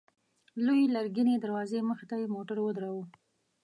[0.65, 3.05] لويې لرګينې دروازې مخته يې موټر ودراوه.